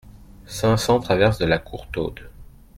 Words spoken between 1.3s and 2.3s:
de la Courtaude